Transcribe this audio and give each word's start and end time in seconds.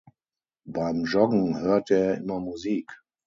Beim 0.65 1.03
Joggen 1.05 1.59
hörte 1.59 1.93
er 1.93 2.15
immer 2.17 2.39
Musik. 2.39 3.03